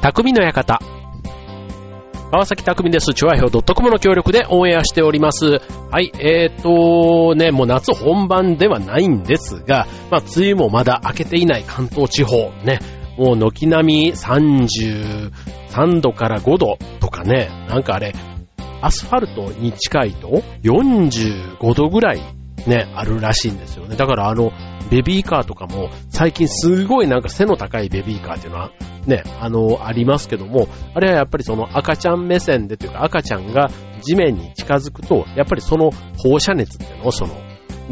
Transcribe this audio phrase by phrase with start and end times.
[0.00, 0.80] 匠の館。
[2.30, 3.12] 川崎匠です。
[3.12, 5.60] チュアヒョウ .com の協力でオンエアしております。
[5.90, 12.78] はい、えーとね、もう夏本番ではないんですが、まあ、梅雨もまだ明けていない関東地方、ね、
[13.18, 18.14] もう軒並み33度から5度とかね、なんかあれ、
[18.80, 23.96] アスファルトに近いと45度ぐらいね、あるらしいんですよね。
[23.96, 24.52] だからあの、
[24.90, 28.72] ベビーカーとかも最近すごいなんか背の高いベビーカーっていうのは
[29.06, 33.70] ね、あの、ありますけども、あれはやっぱりその赤ちゃん目線でというか赤ちゃんが
[34.02, 37.34] 地面に近づくと、やっぱりその放射熱っていうのをその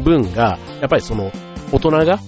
[0.03, 1.31] 分が、やっぱりその
[1.71, 2.19] 大人が、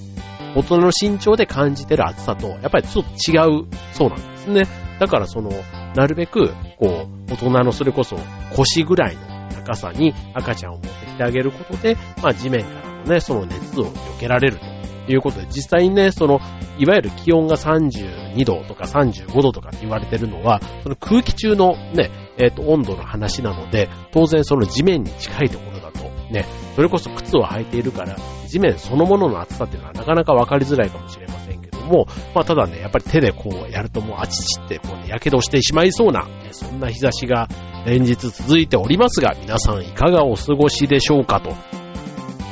[0.55, 4.64] 大人の身長で感じてる暑さと、やっぱりちょっと違うそうなんですね。
[5.00, 5.52] だからその、
[5.95, 8.17] なるべく、こう、大人のそれこそ
[8.55, 9.22] 腰ぐらいの
[9.64, 14.58] 高さに赤ちゃんを持ってきてあげることで、まあ地面からのね、その熱を避けられる
[15.06, 16.40] ということで、実際にね、その、
[16.78, 28.16] いわゆる気温が32度とか35度とかって言われてるのは、その空気中のね、えっ、と、温度の話なので、当然その地面に近いところだと、ね、それこそ靴を履いているから、
[28.48, 31.20] 地面そのものの暑さっていうのはなかなかわかりづらいかもしれませんけど
[31.92, 37.47] も、まあただね、やっぱり手でこうやるともうあちちってこうね、火傷してしまいそうな、そんな日差しが
[37.86, 41.53] 連日続いておりますが、皆さんいかがお過ごしでしょうかと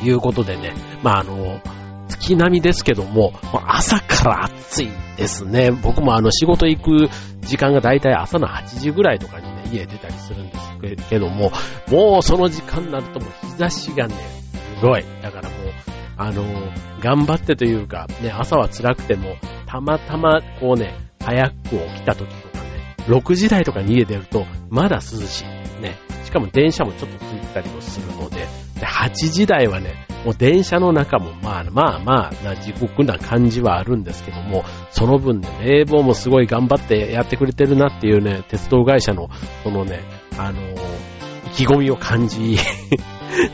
[0.06, 0.73] いうことでね、
[1.04, 1.60] まああの、
[2.08, 3.34] 月並みですけども、
[3.66, 5.72] 朝から暑いですね。
[5.72, 7.10] 僕もあの仕事行く
[7.42, 10.58] 時間がだいたい朝の8時ぐらいとかにね、家出たりするんで
[10.98, 11.52] すけども、
[11.90, 14.16] もうその時間になるともう日差しがね、
[14.80, 15.04] すごい。
[15.22, 15.56] だからも、
[16.20, 16.44] あの、
[17.00, 25.81] 頑張ってというか、ね、朝は辛くても、たまたまこうね、早く起きた時とかね、6時台とかに家出ると、まだ涼しい。
[25.81, 25.98] ね。
[26.26, 28.48] しかも電車もちょっとついたりもするので、
[28.80, 29.94] で8時台はね、
[30.26, 39.30] もう電車の中もまあまあまあな地獄な感じはあるんですけども、その分ね、冷房もすごい頑張ってやってくれてるなっていうね、鉄道会社の、
[39.64, 40.02] そのね、
[40.38, 40.76] あのー、
[41.48, 42.58] 意気込みを感じ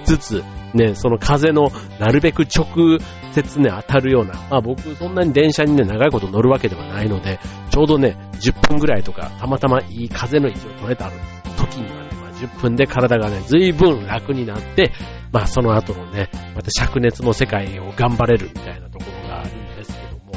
[0.03, 0.43] つつ、
[0.75, 2.99] ね、その風のなるべく直
[3.31, 11.09] 接ね、当たるような、まあ僕そんなに電車にね、長いこと乗るわけではないので、ちょうどね、10分ぐらいとか、たまたまいい風の位置を取れた
[11.57, 14.91] 時にはね、まあ10分で体がね、随分楽になって、
[15.31, 20.33] まあその後のね、また灼熱の世界を頑張れるみたいなところがあるんですけども、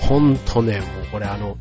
[0.00, 1.56] ほんとね、もうこれあの、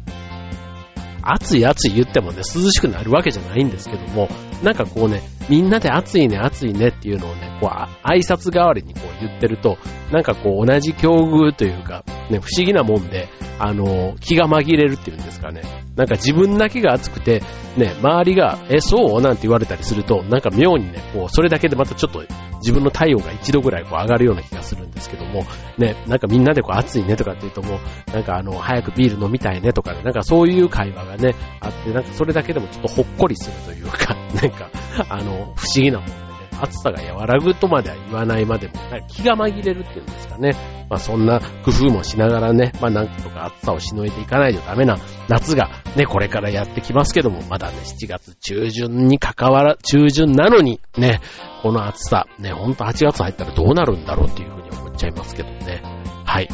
[1.21, 4.29] 暑い暑い言ってもね、涼しくなるわけじゃないんですけども、
[4.63, 9.77] なんかこうね、みんなで暑いね暑いねっていうのをね、こう挨拶代わりにこう言ってると、
[10.11, 13.29] なんかこう同じ境遇というか、ね、不思議なもんで、
[13.59, 15.61] あの、気が紛れるっていうんですかね。
[15.95, 17.41] なんか自分だけが暑くて、
[17.75, 19.21] ね、周りが、え、そう？
[19.21, 22.23] なんて言われたりすると、なんか妙にね、こう、それだけでまたちょっと
[22.57, 25.43] 自分の体温が一度ぐらいこう上がるような気がするんですけども、
[25.77, 27.79] ね、なんかみんなでこう暑いねとかって言うとも
[28.09, 34.15] う、なんかあの、早くビール飲みたいねとかね、なんかそういう会話がね、あって、なんかそれだけでもちょっとほっこりするというか、
[34.49, 34.69] なんか、
[35.09, 36.17] あの、不思議なもんでね、
[36.59, 38.73] 暑さが和らぐとまでは言わないまでも、
[39.07, 40.53] 気が紛れるっていうんですかね。
[40.89, 44.97] まあそんな工夫もしながらね、まあなんとか暑さをしのいでいかないとダメな
[45.27, 51.19] 夏がね、これからやってきますけども、まだね、7月中旬に関わら、中旬なのに、ね、
[51.61, 55.81] この暑さ、ね、ほんと8月入ったらどうなるんだろうっていうふうに思っちゃいますけどね。
[56.25, 56.47] はい。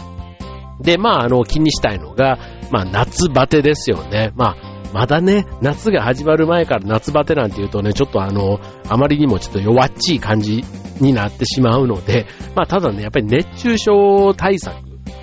[0.81, 2.39] で、まああの、気にしたいのが、
[2.71, 4.31] まあ夏バテですよね。
[4.35, 10.63] まあまだね、夏が始まる前から夏バテなんて言うとね、ちょっとあの、あまりにもちょっと弱っちい感じ
[11.01, 14.75] になってしまうので、まあただね、やっぱり熱中症対策、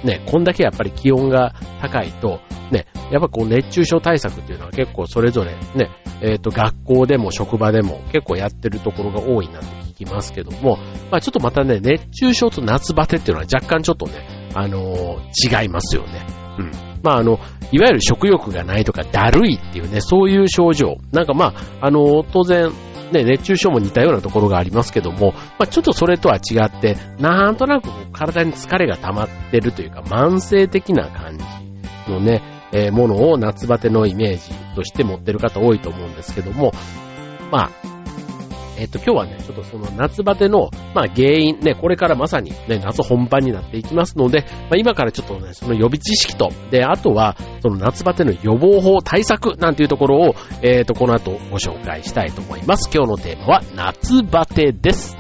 [0.05, 2.41] ね、こんだけやっぱり気温が高いと、
[2.73, 10.79] ね、やっぱこう熱中症対策っていうのは結構それぞれね、えっ、ー、と学校でも職場でも結構やってるところが多いなって聞きますけども、
[11.13, 16.27] まあちょっとまたね、熱中症と夏バテっていうのは若干ちょっとね、あのー、違いますよね。
[16.59, 16.90] うん。
[17.03, 17.39] まああの、
[17.73, 20.97] いわゆる食欲がないとか、だるいっていうね、そういう症状。
[21.13, 22.71] なんかまあ、あの、当然、
[23.13, 31.45] ね、熱中症も似たようなところがありますけども、まあ、ちょっとそれとは違って、なんとなく体に疲れが溜まってるというか、慢性的な感じ
[32.11, 32.43] のね、
[32.73, 36.73] えー、ものを夏バテのイメージとして持ってる方多いと思うんですけども、
[37.51, 37.71] まあ、
[38.81, 52.89] えっと、今日はね、ちょっとその夏バテの、まあ原因、ね、これからまさにね、夏本番になっていきますので、まあ今からちょっとね、その予備知識と、で、あとは、その夏バテの予防法、対策なんていうところを、えっと、この後ご紹介したいと思います。
[52.91, 55.20] 今日のテーマは夏バテです。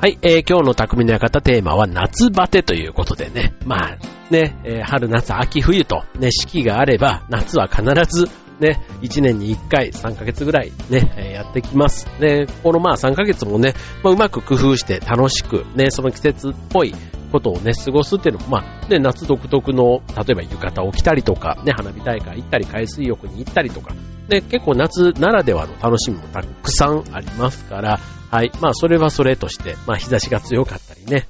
[0.00, 3.98] はい、えー、今日の匠の館テーマは夏バテということでね、まあ
[4.30, 8.30] ね、えー、春、夏、秋、冬とね、四季があれば、夏は必ず
[8.60, 12.06] ね、1年に1回、3ヶ月ぐらいね、えー、やってきます。
[12.20, 13.74] で、このまあ3ヶ月もね、
[14.04, 16.94] まあ、うまく工夫して楽しく、ね、その季節っぽい
[17.32, 23.92] ことをね、過ごすっていうのも、まあ、ね、夏独特の、例えば浴衣を着たりとか、ね、花火大会行ったり、海水浴に行ったりとか、
[24.28, 27.98] で、結構夏ならではの楽しみもたくさんありますから、
[28.30, 28.52] はい。
[28.60, 31.28] まあ、それはそれとして、まあ、日差しが強かったりね、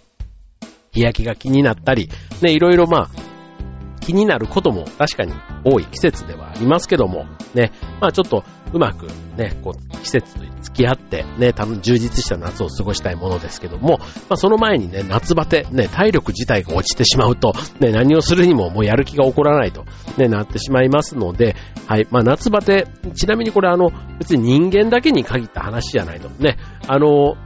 [0.93, 2.09] 日焼けが気になったり、
[2.43, 3.28] ね、いろいろまあ、
[4.09, 5.35] 気になることも確かに
[5.65, 9.07] 多い季節ではありますけども、ね、まあちょっとうまく
[9.37, 19.85] ね、こう季節と付き合ってね、多分充実した夏を過ごしたいものですけども、まあその前にね、夏バテ、ね、体力自体が落ちてしまうと、ね、何をするにももうやる気が起こらないと、
[20.17, 21.55] ね、なってしまいますので、
[21.87, 26.57] はい、まあ夏バテ、ちなみにこれあの、別に人間だけに限った話じゃないと、ね、
[26.87, 27.37] あの、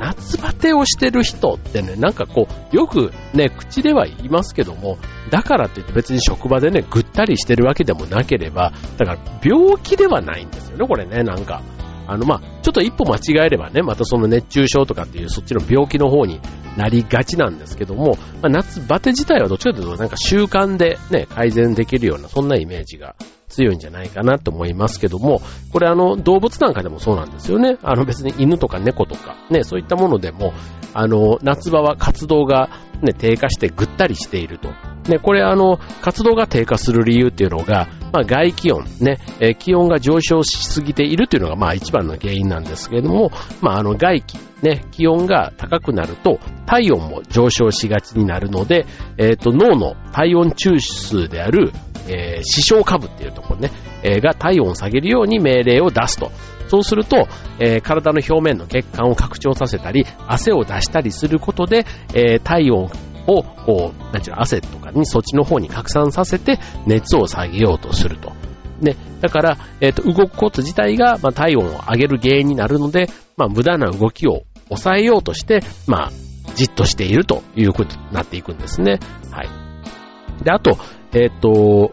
[0.00, 4.98] 夏バテをしてる人ってね、なんかこう、よくね、口では言いますけども、
[5.30, 11.62] だからって言って別に職場でね、ぐったりしてるわけでもなければ、だから病気ではないんですよね、これね、なんか。
[12.06, 16.40] あの、まあ、ちょっと一歩間違えればね、またその熱中症とかっていうそっちの病気の方に
[16.76, 23.14] なりがちなんですけども、まあ、夏バテ自体はどっちかというとなんか習慣でね、改善できるような、そんなイメージが
[23.54, 25.40] 強いんじゃないかなと思いますけども、
[25.72, 27.78] これあの、動物なんかでもそうなんですよね。
[27.82, 30.52] あの別に犬とか猫とか、ね、そういったものでも、
[30.92, 32.70] あの、夏場は活動が
[33.02, 34.70] ね、低下してぐったりしていると。
[35.08, 48.86] ね、これあの、活動が低下する理由っていうのが、まあ外気温、ね、え気温が上昇しすぎているというのがまあ一番の原因なんですけれども、まああの外気、ね、気温が高くなると体温も上昇しがちになるので、
[49.18, 51.72] えっ、ー、と脳の体温中枢である、
[52.06, 53.72] えー、視床下部っていうところね、
[54.04, 56.30] えー、が体温を下げるように命令を出すと。
[56.68, 57.26] そうすると、
[57.58, 61.84] えー、体の表面の血管を拡張させたり、汗を出したりすることで、
[62.14, 62.90] えー、体温を、
[63.26, 68.32] をこう、なんちゅう汗とかにそっちの方に拡散させて熱を下げようとすると。
[68.80, 68.96] ね。
[69.20, 76.12] だから、えっ、ー、と、動くこと自体が、まあ、体温を上げる原因になるので、まあ、無駄な動きを抑えようとして、まあ、
[76.54, 79.00] じっとしているということになっていくんですね。
[79.30, 80.44] はい。
[80.44, 80.78] で、あと、
[81.12, 81.92] えっ、ー、と、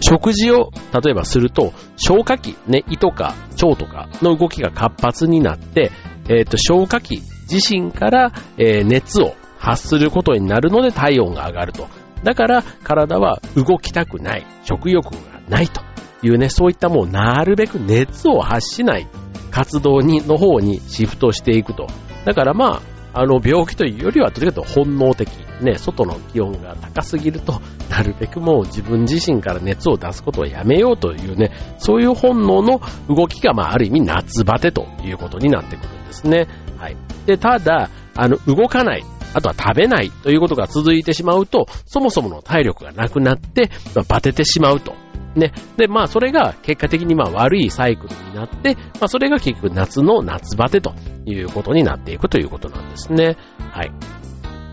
[0.00, 5.90] 食事を例えばすると、消化器、ね、胃とか腸とかの動きが活発になって、
[6.28, 11.88] えっ、ー、と、消化器自身から、えー、熱を発することになるので体温が上がると。
[12.22, 15.82] だから体は動きたくない、食欲がないと
[16.22, 19.08] いうね、そういったもうなるべく熱を発しない
[19.50, 21.86] 活動に、の方にシフトしていくと。
[22.24, 22.82] だからま
[23.14, 25.28] あ、あの、病気というよりは、どちらかというと本能的。
[25.60, 36.46] ね、外の気温が高すぎると、なるべくもう自分自身から熱を出すことをやめようというね、そういう本能の動きが、まあ、ある意味夏バテということになってくるんですね。
[36.76, 36.96] はい。
[37.24, 39.04] で、ただ、あの、動かない。
[39.36, 44.94] あとは食べないということが続いてしまうと、そもそもの体力がなくなって、まあ、バテてしまうと
[45.34, 45.52] ね。
[45.76, 50.94] で、まあ、それが結果的にまあ悪いサイクルになって、まあ、それが結局夏の夏バテと
[51.26, 53.36] いうことになっていくということなんですね。
[53.58, 53.92] はい。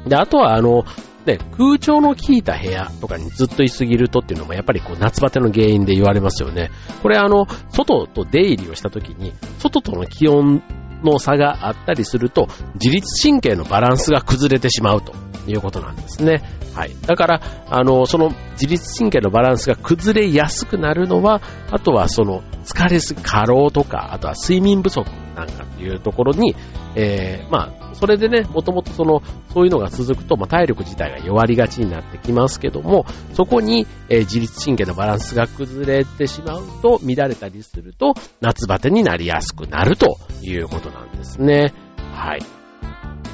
[0.10, 0.86] で、あとはあの、
[1.25, 6.72] ね、空調の効いた部屋とかにずっと居すぎるとっていうのもやっぱりこう夏バテの原因で言われますよね。
[7.01, 10.62] これあの、外と出入りをした時に、外との気温
[11.03, 15.13] の差があったりすると、自律神経のバランスが崩れてしまうと
[15.48, 16.41] いうことなんですね。
[16.74, 16.95] はい。
[17.05, 21.41] だから、あの、その自律神経のバランスが崩れやすくなるのは、
[21.72, 26.56] あとはその疲れすぎ、過労とか、あとは睡眠不足なんかっていうところに、
[26.96, 29.22] えー、まあ、それでね、もともとその、
[29.54, 41.74] そういうのが続くと、まあ、体力自体が弱りがちになってきますけども、そこに、えー、自律神経のバランスが崩れてしまうと、乱れたりすると、夏バテになりやすくなるということなんですね。
[42.12, 42.42] はい。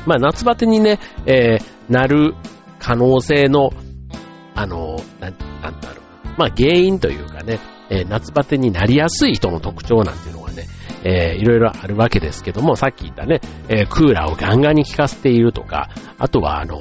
[0.06, 2.36] まあ、夏バテにね、えー、なる
[2.80, 3.72] 可能性の、
[4.56, 6.00] あの、なん、なんだろう。
[6.38, 10.68] まあ、原因というかね、えー、夏バテになりやすい人の特徴なんていうのがね、
[11.04, 16.80] えー、いろいろあるわけですけども、さっき言ったね、えー、クーラーをガンガンに効かせているとか、あとはあの、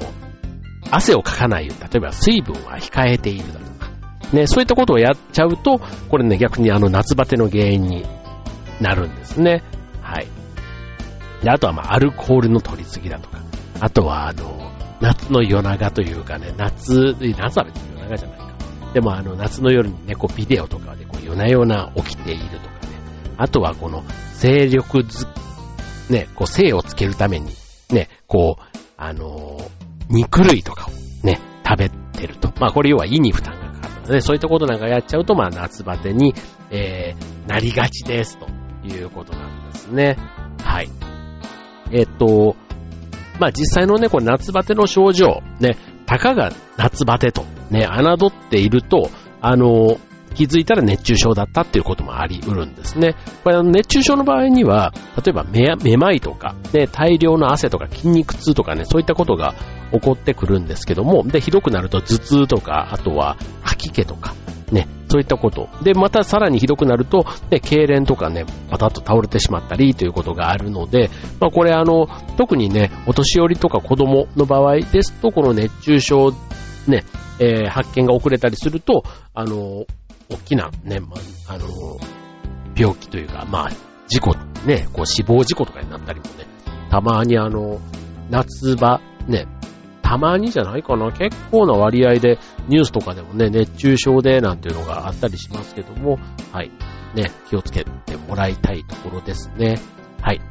[0.91, 3.91] 汗をかかないように、例えば水分は控えているだとか、
[4.33, 8.05] ね、そういったことをやっちゃうと、これね、逆にあの夏バテの原因に
[8.81, 9.63] なるんですね。
[10.01, 10.27] はい。
[11.43, 13.39] で、あとはまあ、アルコールの取りすぎだとか、
[13.79, 14.71] あとはあの、
[15.01, 18.49] 夏の夜長というかね、夏、夏は別に夜長じゃないか。
[18.93, 22.78] でもあの、夏の夜にね、こうビデオとかでこう夜な夜な起きているとか。
[23.39, 24.03] あとはこの、
[24.33, 25.25] 精力ず、
[26.09, 27.53] ね、こう精をつけるために、
[27.89, 29.69] ね、こう、あのー、
[30.09, 32.51] 肉類とかをね、食べてると。
[32.59, 36.33] まあこれ要は胃に負担がかかるので、そういったことなんかやっちゃうと、まあ夏バテに、
[36.69, 38.47] えー、なりがちですと
[38.85, 40.17] いうことなんですね。
[40.61, 40.89] はい。
[41.91, 42.57] えっと、
[43.39, 49.97] まあ実際のね、これ夏バテの症状、ね、たかが夏バテと、ね、侮っていると、あの、
[50.35, 53.15] 気づいたら熱中症だったっていうこともあり得るんですね。
[53.43, 59.55] これ熱中症の場合には、例えばめめまいとか、ね、大量の汗とか筋肉痛とかね、そういったことが
[59.91, 64.33] 起こってくるんですけども、で、ひどくなると頭痛とか、あとは吐き気とか、
[64.71, 65.69] ね、そういったこと。
[65.81, 71.09] で、またさらにひどくなると、ね、痙攣とかね、パタッと倒れてしまったりということがあるので、
[71.39, 72.07] まあこれあの、
[72.37, 76.31] 特にね、お年寄りとか子供の場合ですと、この熱中症、
[76.87, 77.03] ね、
[77.39, 79.85] えー、発見が遅れたりすると、あの、
[80.29, 81.17] 大きなね、ま
[81.47, 81.67] あ、あの、
[82.75, 83.69] 病気というか、まあ、
[84.07, 86.45] 事故、ね、こう死亡事故とかになったりもね、
[86.89, 87.79] たまにあの、
[88.29, 89.47] 夏場、ね、
[90.01, 96.17] たまにじゃないかな、結構な割合でニュースとかでもね、熱中症でなんていうのがあったりしますけども、
[96.51, 96.71] はい、
[97.15, 99.79] ね、気をつけてもらいたいところですね。
[100.21, 100.41] はい。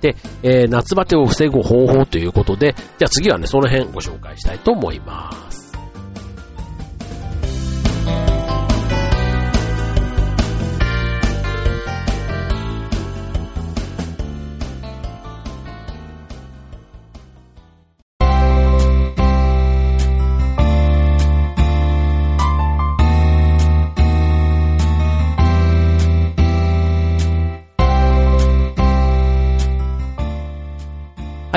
[0.00, 5.67] で、えー、夏バテを防ぐ方法ということで、じゃあ次はね、その辺ご紹介したいと思います。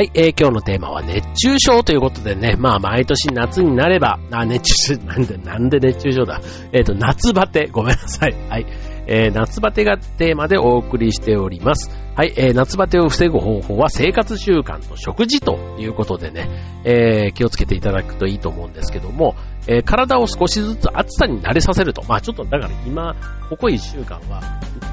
[0.01, 6.41] はい、えー、今日のテーマは熱中症ということでね、まあ毎年夏になれば、あ、熱中症、なんで、なんで熱中症だ？
[6.73, 8.35] えっ、ー、と、夏バテ、ごめんなさい。
[8.49, 8.65] はい。
[9.07, 11.89] えー、夏バテがテーマでお送りしております。
[12.15, 16.49] はい、えー、夏バテを防ぐ方法は生活習慣と食事ということでね、
[16.83, 19.35] えー、気をつけていただくといいと思うんですけども、
[19.67, 22.03] え、体を少しずつ暑さに慣れさせると。
[22.07, 23.15] まあちょっとだから今、
[23.49, 24.41] ここ1週間は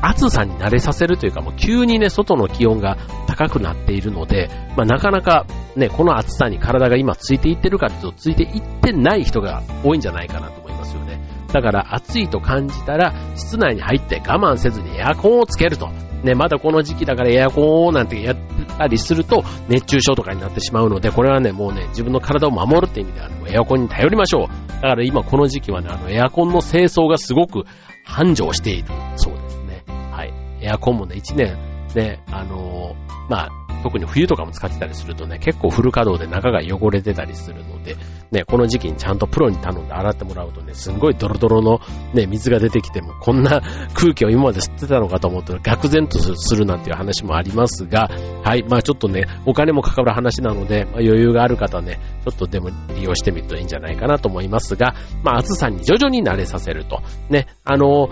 [0.03, 2.97] 暑さに慣れさせるというかもう急にね、外の気温が
[3.27, 5.47] 高くなっているので、まあなかなか
[5.77, 11.21] ね、この暑さに体が今ついていってるかというと、ついていってない人が多いんじゃないかなと思いますよね。
[11.53, 15.89] だから暑いと感じたら、室内に入って我慢せずにエアコンをつけると。
[16.23, 18.37] ね、まだこの時期だからエアコンをなんてやっ
[18.77, 24.83] たりすると熱中症とかになってしまうので、これはね、もうね、自分の体を守るって意味では、エアコンに頼りましょう。
[24.83, 27.65] だから今この時期はね、あの、エアコンの清掃がすごく
[28.05, 29.85] 繁盛しているそうですね。
[30.11, 30.33] はい。
[30.61, 31.57] エアコンもね、1年、
[31.95, 32.95] ね、あの、
[33.29, 33.51] まあ、
[33.83, 37.97] 特に冬とかも使ってたりするとね、結構フル稼働で中が汚れてたりするので、
[38.31, 41.81] ね、この時期にちゃんとプロに頼んで洗ってもらうとね、すんごいドロドロの
[42.13, 43.63] ね、水が出てきても、こんな
[43.95, 48.11] 空気を今まで吸ってたのかと思ったら、愕然とするなんていう話もありますが、
[48.43, 57.01] はい、まあちょっとね、お金もかかる話なので、まあ、余裕がある方ね、ちょっとでも利用してみるといいんじゃないかなと思いますが、まあ暑さに徐々に慣れさせると。
[57.31, 58.09] ね、あの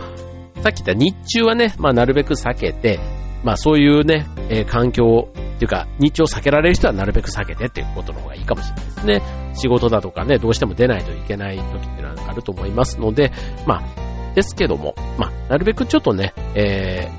[0.62, 2.98] さっき言った日中はね、まあなるべく避けて、
[3.44, 9.22] まあそういうね、えー、環境っていうか、日中を避けられる人はなるべく避けてっていうことの方がいいかもしれないですね。
[9.54, 13.32] 仕事だとかね、どうしても出ないといけない時っていうのはあると思いますので、
[13.66, 17.10] まあ、ですけども、まあ、なるべくちょっとね、え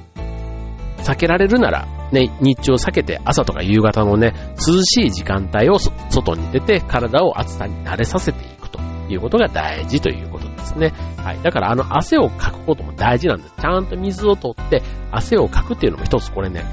[0.97, 10.26] ー、避けられるなら、ね、日中を避けて朝とか夕方のね、涼しい時間帯を外に出て体を暑さに慣れさせていくということが大事ということ
[10.73, 10.93] ですね。
[11.23, 11.41] はい。
[11.41, 13.53] だからあの汗をかくことも大事なんです。
[13.59, 14.81] ちゃんと水を取って
[15.11, 16.65] 汗をかくっていうのも一つこれね、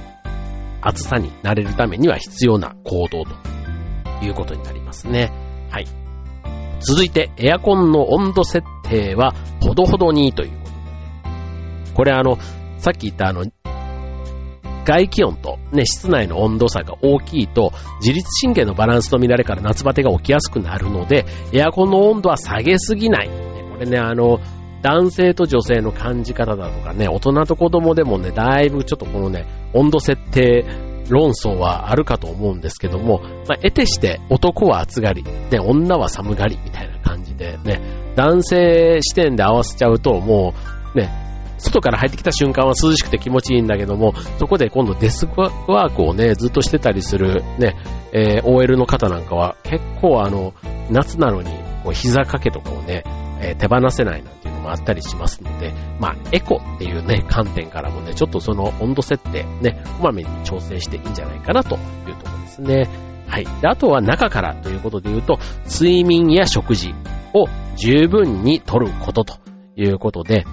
[0.81, 3.31] 暑さに慣れるためには必要な行動と
[4.25, 5.33] いうことになりますね。
[5.71, 5.87] はい。
[6.81, 12.39] 続いて、エアコンの温度設定はほどほどにということで、ね、これあの、
[12.79, 13.45] さっき言ったあの、
[14.85, 23.53] 外気温とね、室内の温度差が大きいと、自律神経のバランスの乱れから夏バテが起きやすくなるので、エアコンの温度は下げすぎない。
[23.75, 24.38] これね、あの、
[24.83, 30.64] 男性と女性の感じ方だとかね、大人と子供でもね、だいぶちょっとこのね、温度設定
[31.09, 37.81] 論争はあるかと思うんですけども、まあ、得てして男は暑がり、ね、女は寒がりみたいな感じでね、
[38.14, 40.54] 男性視点で合わせちゃうとも
[40.95, 41.11] うね、
[41.59, 47.76] 外から入ってきた瞬間は涼しくて気持ちいいんだけども、そこで今度デスクワークをね、ずっとしてたりするね、
[48.12, 50.52] えー、OL の方なんかは結構あの、
[50.90, 51.50] 夏なのに
[51.85, 53.05] こう膝掛けとかをね、
[53.41, 61.79] えー、手放せないなんていうのもあったりしますので、まあ、エコっていうね、観点からもね、ちょっとその温度設定ね、こまめに調整していいんじゃないかなとい
[62.11, 62.88] うところですね。
[63.29, 63.45] はい。
[63.61, 66.95] で、あとは中からということで言うと、睡眠や食事
[67.35, 69.38] を十分にとることと
[69.76, 70.45] いうことで、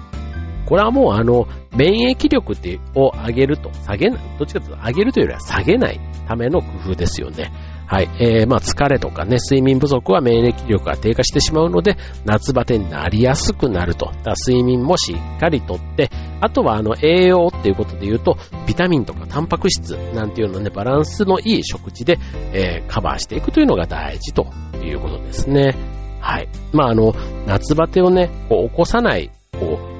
[0.66, 7.52] これはもうあの、免疫力ってを上げると、下げない、どっちかというと上げるというよりは下げないための工夫ですよね。
[7.86, 8.08] はい。
[8.20, 14.12] えー、まあ疲れとかね、睡眠不足は免疫力が低下してしまうので、夏バテになりやすくなると。
[14.22, 16.10] だ睡眠もしっかりとって、
[16.40, 18.36] あとはあの栄養っていうことで言うと、
[18.66, 22.18] ビタミンとかタンパク質なんていうのね、バランスのいい食事で、
[22.52, 24.46] えー、カバーしていくというのが大事と
[24.82, 25.74] いうことですね。
[26.20, 26.48] はい。
[26.72, 27.14] まああの、
[27.46, 29.92] 夏バテをね、こう起こさない、こう、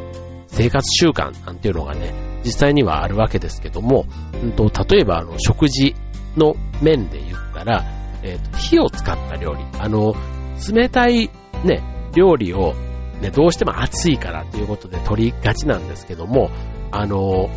[0.47, 2.13] 生活習慣なんていうのがね、
[2.45, 4.05] 実際にはあるわけですけども、
[4.43, 5.95] うんと、例えばあの、食事
[6.37, 7.85] の面で言ったら、
[8.23, 9.65] えーと、火を使った料理。
[9.79, 10.15] あの、
[10.73, 11.31] 冷たい
[11.65, 11.83] ね、
[12.15, 12.75] 料理を
[13.21, 16.51] ね、どうしても暑いからということで取りがちなんですけども、
[16.91, 17.49] あの、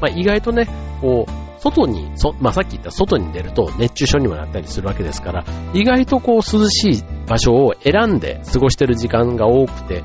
[0.00, 0.68] まあ、意外とね、
[1.00, 10.04] こう、外に、そまあ、さっき言った外に出ると熱中症にもなったりするわけですから、意外とこう涼しい場所を選んで過ごしてる時間が多くて、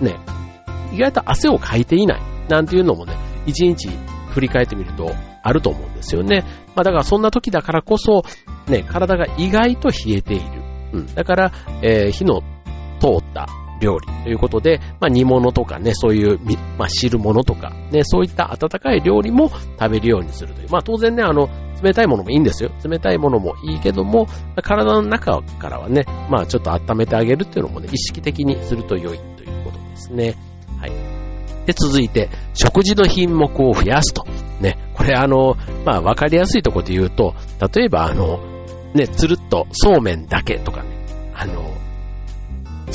[0.00, 0.16] ね、
[0.92, 3.90] 意外と汗をかいていないなんていうのもね、一日
[4.36, 6.44] 振り返ってみるとあると思うんですよね。
[6.74, 8.22] まあだからそんな時だからこそ、
[8.68, 10.44] ね、体が意外と冷えている。
[10.92, 11.06] うん。
[11.14, 11.52] だから、
[11.82, 12.42] えー、火の
[13.00, 13.46] 通った
[13.80, 16.38] 料理ということで、まあ煮物とかね、そういう、
[16.76, 20.68] まあ汁物とか、ね、そういった温かい料理も食べるようにするという。
[20.70, 21.48] まあ当然ね、あの、
[21.82, 22.70] 冷たいものもいいんですよ。
[22.84, 24.26] 冷たいものもいいけども、
[24.62, 30.36] 体の中からはね、まあちょっと温めてあげるっていうのもね、意識的にすると良いということですね。
[30.78, 31.15] はい。
[31.66, 34.24] で、続いて、食事の品目を増やすと。
[34.60, 37.34] ね、これあの、まあわかりやすいところで言うと、
[37.74, 38.40] 例えばあの、
[38.94, 40.88] ね、つるっとそうめんだけとかね、
[41.34, 41.74] あの、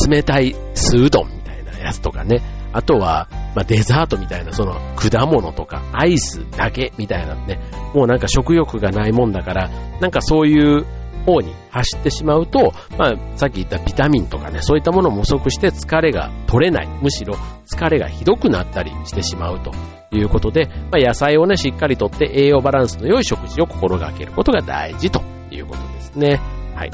[0.09, 2.41] 冷たい酢うどんみたいなやつとかね、
[2.73, 7.59] あとは、まあ、デザートみたいな、その、果物とか、アイスだけみたいなね、
[7.93, 10.85] もうなんか食欲がないもんだから、なんかそういう
[11.25, 16.89] 方に走ってしまうと、まあ、さっき言ったビタミンとかね、そういったものも不足して疲れが取れない。
[17.01, 17.35] むしろ
[17.65, 19.71] 疲れがひどくなったりしてしまうと
[20.11, 26.39] いうことで、まあ、野菜をね、しっかりとって栄養バランスの良い食事を心がけることが大事ということですね。
[26.75, 26.91] はい。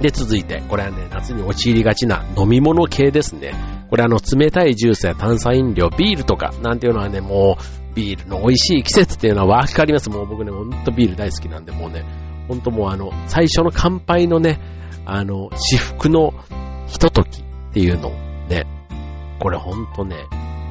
[0.00, 3.52] で、続いて、これはね、夏に陥りがちな飲み物系ですね。
[3.90, 10.08] これあの、冷たいジュースや炭酸飲料、ビールとか、なんていうのはね、もう、ビールの美味しい季節っていうのはわかります。
[10.08, 12.04] もう僕ね、ほんとビール大好きなんで、もうね、
[12.50, 14.58] ほんともうあの、最初の乾杯のね、
[15.06, 16.34] あの、至福の
[16.88, 18.10] ひとときっていうの
[18.48, 18.66] ね、
[19.38, 20.16] これほんとね、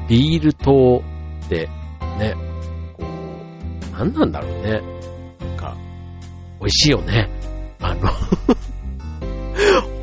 [0.06, 1.02] ビール糖
[1.46, 1.70] って
[2.18, 2.34] ね、
[2.98, 4.82] こう、なんなんだろうね。
[5.40, 5.74] なんか、
[6.60, 7.30] 美味しいよね。
[7.80, 8.10] あの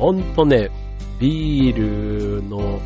[0.00, 0.72] ほんとね、
[1.20, 2.80] ビールの、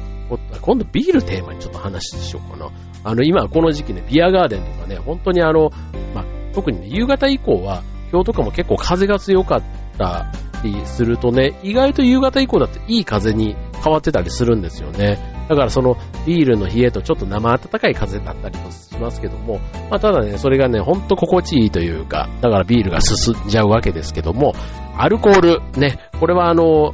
[0.60, 2.70] 今度ビールテーマにちょっと話しようかな。
[3.04, 5.70] あの、今この時期ね、ビアガーデンとかね、本当にあの、
[6.14, 9.62] ま、特にね、夕方以降は、今日とかも結構風が強かっ
[9.96, 10.30] た
[10.62, 15.18] りするとね、意外と夕方以降だっていい風に変わってたりするんですよね。
[15.48, 15.96] だからその
[16.26, 24.52] ビールの冷えとちょっと生暖かい風だったりもしますけども、まあただね、それがね、ほんと心地いいというか、だからビールが進んじゃうわけですけども、
[24.96, 26.92] アルコール、ね、これはあの、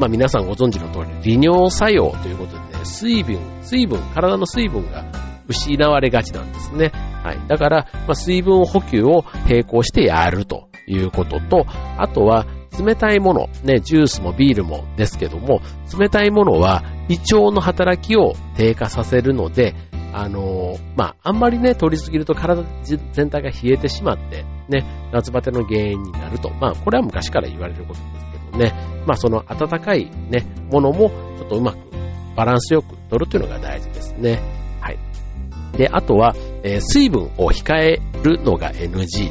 [0.00, 5.04] まあ皆さんご存知の通り、利尿作用ということでね、水分、水分、体の水分が
[5.52, 6.92] 失われがちなんですね。
[7.22, 7.40] はい。
[7.48, 11.66] だから、まあ、水分補給を並行してやるということと、
[11.98, 12.46] あとは、
[12.78, 15.60] 冷たいもの、ね、ジュースもビールもですけども、
[15.98, 19.74] 冷たいものは胃腸の働きを低下させるので、
[20.14, 22.64] あのー、まあ、あんまりね、取りすぎると体
[23.12, 26.50] 全体が冷えてしまって、ね、夏バテの原因になると。
[26.50, 28.72] まあ、これは昔から言われることですけどね。
[29.06, 31.78] まあ、その温かいね、ものもちょっとうまく
[32.36, 34.40] バランスよく取るというのが大事ですね。
[35.76, 39.30] で、あとは、えー、水分を控えるのが NG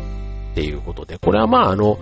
[0.51, 1.99] っていうことで、これはまあ、あの、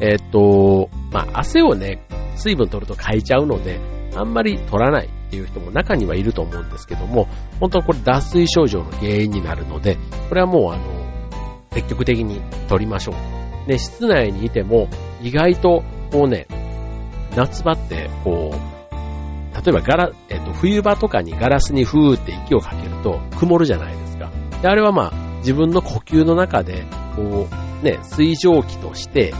[0.00, 2.02] えっ、と、まあ、汗をね、
[2.36, 3.80] 水分取るとかいちゃうので、
[4.16, 7.28] あんまり取らないっていう人も中にはいると思うんですけども、
[7.60, 9.98] 本当はこれ脱水症状の原因になるので、
[10.28, 13.68] これはもうあの、積極的に取りましょう。
[13.68, 14.88] ね、室内にいても、
[15.22, 16.46] 意外と、こうね、
[17.36, 18.79] 夏場って、こう、
[19.54, 24.30] 例えばガラ、えっ、と、冬場とかにガラスにふーって息をかけると曇るじゃないですか。
[24.62, 26.84] で、あれはまあ、自分の呼吸の中で、
[27.16, 29.34] こう、ね、水蒸気として、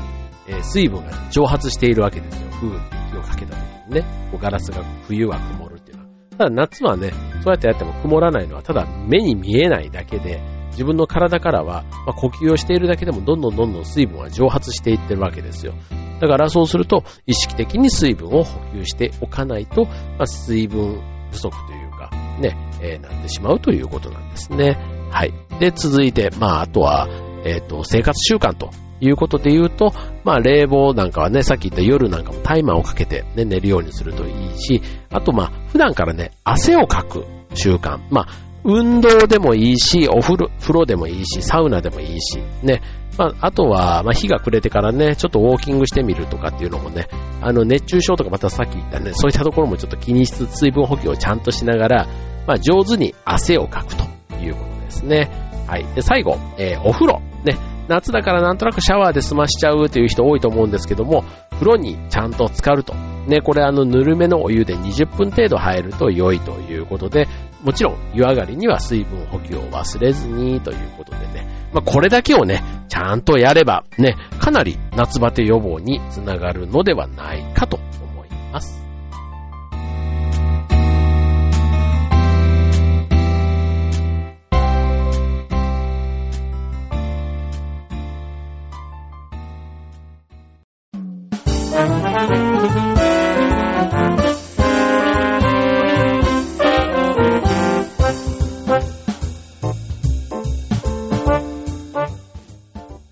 [0.47, 2.51] えー、水分が蒸発しているわけですよ。
[2.51, 4.05] ふーって息をかけた時にね。
[4.31, 6.11] こうガラスが冬は曇るっていうのは。
[6.39, 15.75] ただ夏はね、そうやってやっても曇らないのは、ただ目に見えないだけで、自分の体からは、まあ、呼吸をしているだけでもどんどんどんどん水分は蒸発していってるわけですよ。
[16.21, 24.79] だからそうすると、意識的に水分を補給しておかないと、まあ、水分不足というか、ね、えー、なってしまうということなんですね。
[25.11, 25.33] はい。
[25.59, 27.09] で、続いて、まあ、あとは、
[27.45, 29.93] えっ、ー、と、生活習慣ということで言うと、
[30.25, 37.99] まあ冷房なんかはね、さっき言った夜なんかもタイマーをかけてね、寝るようにするといいし、あとまあ普段からね、汗をかく習慣。
[38.11, 38.29] まあ、
[38.65, 42.83] 運動でもいいし、お風呂、風呂でもいいし、サウナでもいいし、ね。
[43.19, 47.09] まあ、あとは、まあ、日が暮れてからね、ちょっとウォーキングしてみるとかっていうのもね、
[47.41, 52.07] あの、熱中症とかまたさっき言ったね、そういったところもちょっと気にしつつ、水分補給をちゃんとしながら、
[52.47, 54.05] まあ、上手に汗をかくと
[54.37, 55.31] いうことですね。
[55.67, 55.85] はい。
[55.95, 57.21] で、最後、えー、お風呂。
[57.45, 57.57] ね。
[57.89, 62.95] 夏だからなんとなくシャワーで済ましちゃうという人多いと思うんですけども、風呂にちゃんと浸かると。
[63.27, 67.27] ね、これあの、ぬるめのお湯で20分程度入ると良いということで、
[67.63, 78.90] もちろん湯上がりには水分補給を忘れずにということでね、まあ、これだけをね、ちゃんとやればね、かなり夏バテ予防につながるのではないかと思います。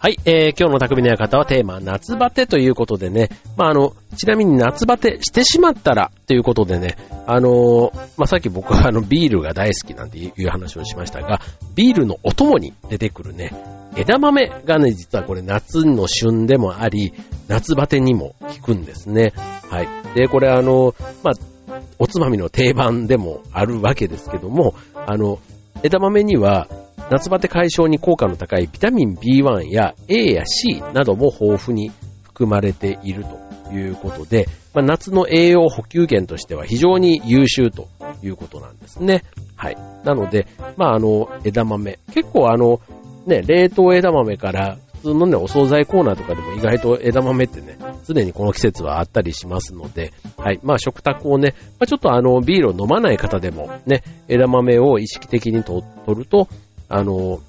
[0.09, 11.43] はい、えー、今日の匠の館はテーマ、夏バテということでね、まあ、あの、ちなみに夏バテしてしまったらということでね、あのー、まあ、さっき僕はあの、ビールが大好きなんていう話をしましたが、
[11.75, 13.53] ビールのお供に出てくるね、
[13.97, 17.13] 枝豆がね、実はこれ夏の旬でもあり、
[17.47, 19.35] 夏バテにも効くんですね。
[19.69, 19.89] はい。
[20.15, 25.39] で、これあの、まあ、おつまみの定番でもあるわけですけども、あの、
[25.83, 26.67] 枝豆には、
[27.11, 31.91] 夏バテ解消に効果の高いビタミン B1 や A や C なども豊富に
[32.23, 37.89] 含まれているということで、まあ、夏の栄養補給源としては非常に優秀と
[38.23, 39.25] いうことなんですね。
[39.57, 39.77] はい。
[40.05, 41.99] なので、まあ、あの、枝豆。
[42.13, 42.81] 結構あの、
[43.27, 50.61] ね、冷凍枝豆から普通のね、お惣菜コーナーとかでも意外と枝豆ってね、常にこの季節はあったりしますので、はい。
[50.63, 56.49] まあ食卓をね、まあ、ちょっとあの、ビールを飲まない方でもね、枝豆を意識的に取ると、
[56.89, 57.41] あの、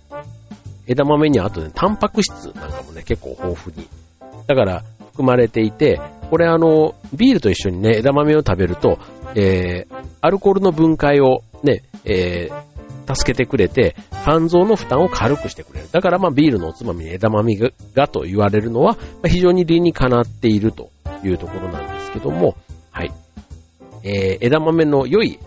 [0.88, 3.88] 枝豆にはあとね、タンパク質なんかもね、結構豊富に。
[4.47, 5.99] だから、含まれていて、
[6.30, 8.99] これあの、ビールと一緒にね、枝豆を食べると、
[9.36, 15.88] えー、アルコールの分解をね、えー、助けてくれて、肝臓の負担を軽くしてくれる。
[15.91, 17.56] だからまあビールのおつまみに枝豆
[17.93, 20.89] がと言われるのは、ま、非常に理にかなっていると
[21.23, 22.56] いうところなんですけども、
[22.91, 23.12] はい。
[24.04, 25.39] えー、枝豆の良い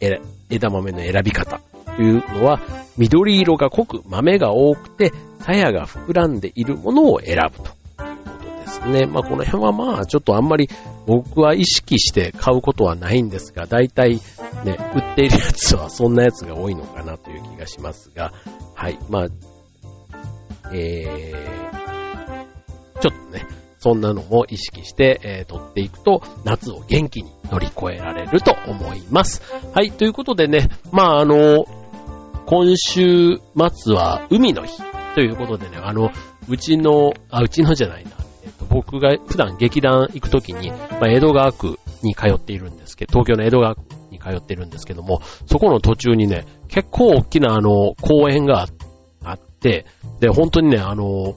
[0.00, 1.60] 枝豆の選び方
[2.02, 2.60] いうのは、
[2.96, 9.06] 緑色が濃く豆が多くて、鞘が膨らんでいるものを選ぶということですね。
[9.06, 10.68] まあこの辺はまあちょっとあんまり
[11.06, 14.20] 僕は意識して買うことはないんですが、大体
[14.64, 18.32] ね、売っているやつはそんなやつが多いのかなという気がしますが、
[18.74, 19.26] はい、まあ、
[20.72, 23.46] えー、ちょっとね、
[23.78, 29.42] そんなのも意識して、えー、取っていくと、夏を元気に乗り越えられると思います。
[29.72, 31.66] はい、ということでね、まああの、
[32.46, 33.40] 今週
[33.72, 34.80] 末は海の日
[35.16, 36.10] ということでね、あの、
[36.48, 38.10] うちの、あ、うちのじゃないな。
[38.44, 43.82] えっと、僕が普段劇団行くときに、まあ、江戸川区に通っているんですけど、東京の江戸川区
[44.12, 48.68] に通っているんですけども、そこの途中にね、結構大きなあの、公園が
[49.24, 49.86] あって、
[50.20, 51.34] で、本当にね、あの、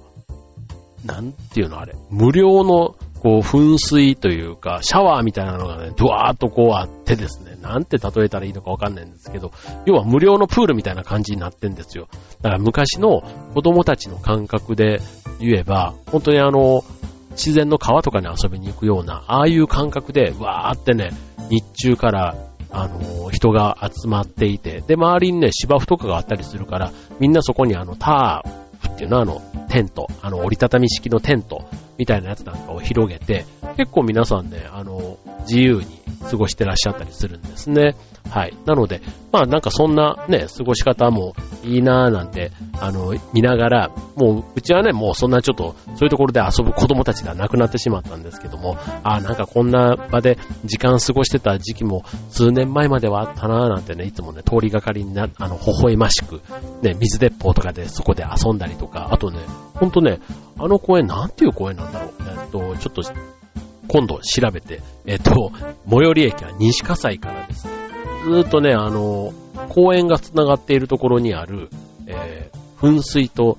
[1.06, 9.52] なんていうのあれ、無料のこう、噴水というか、シャワーみたいなのがね、ドワーっとこうあってですね、なんて例えたらいいのかわかんないんですけど、
[9.86, 12.08] 要は無料のプールみたいな感じになってんですよ。
[12.42, 13.22] だから昔の
[13.54, 15.02] 子供たちの感覚で
[15.40, 16.84] 言えば、本当にあの、
[17.32, 21.12] 自然の川とかに遊びに行くような、ああいう感覚で、わーってね、
[21.50, 22.36] 日中から、
[22.72, 33.46] あの、人が集まっていて、で、周りにね、芝生とかがあったりするから、みんなそこにあの、タープっていうのはあの、テント、あの、折りたたみ式のテントみたいなやつなんかを広げて、
[33.78, 35.86] 結構皆さんね、あの、自由に
[36.30, 37.96] 過ごしてらっしゃったりするんですね。
[38.30, 38.58] はい。
[38.66, 39.02] なので、
[39.32, 56.42] まあなんかそんなね、過ごし方もいいなーなんて、あの、見ながら、もう、うちはね、もうそんなちょっと、そういうところで遊ぶ子供たちではなくなってしまったんですけども、ああ、なんかこんな場で時間過ごしてた時期も数年前まではあったなーなんてね、いつもね、通りがかりにな、あの、微笑ましく、
[56.82, 59.40] ね、水鉄砲とかでそこで遊んだりとか、あとね、
[59.76, 60.20] ほんとね、
[60.58, 62.12] あの公園なんていう公園なんだろう。
[62.20, 63.02] えっと、ちょっと、
[63.88, 65.52] 今度調べて、えっと、
[65.90, 67.79] 最寄り駅は西葛西からですね、
[68.24, 69.34] ずっとね、あの、
[69.70, 71.70] 公園が繋がっているところにある、
[72.08, 73.58] えー、噴水と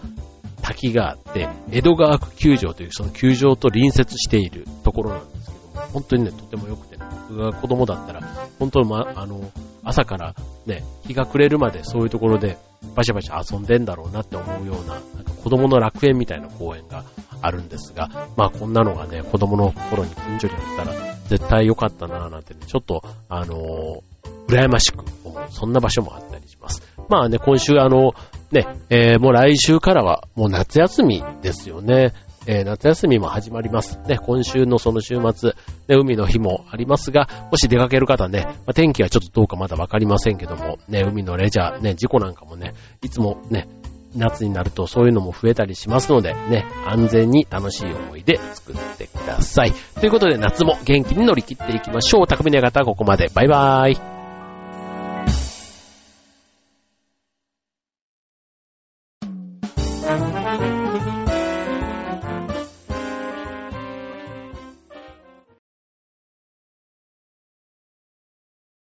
[0.62, 8.20] 滝があって、江戸川区球場というその球場と隣接しているところなんですけども、本当にね、とても良くて、ね、僕が子供だったら、
[8.59, 9.40] 本当にま、あの、
[9.83, 10.35] 朝から
[10.66, 12.59] ね、日が暮れるまでそういうところで
[12.94, 17.05] バシャバシャ遊んでんだろうなって思うような、なんか子供の楽園みたいな公園が
[17.40, 24.01] あるんですが、まあこんなのがね、子供の頃に近所にあったら絶対良かったなぁなんてね、ちょっと、あのー、
[24.50, 26.82] 羨ましく思う、そんな場所もあったりします。
[27.08, 28.12] まあね、今週あの、
[28.50, 32.12] ね、えー、もう来週からはもう夏休みですよね。
[32.46, 33.98] えー、夏休みも始まります。
[34.08, 35.50] ね、今週のその週末、
[35.88, 43.68] ね、海の日もありますが、もし出かける方ね、まあ、天気はちょっとどうかまだわかりませんけども、ね、海のレジャー、ね、事故なんかもね、いつもね、
[44.16, 49.72] 夏になるとそういうのも増えたりしますので、ね、安全に楽しい思い出作ってください。
[50.00, 52.26] ということで夏も元気に乗り切っていきましょう。
[52.26, 53.30] 匠の方ここまで。
[53.32, 54.10] バイバーイ。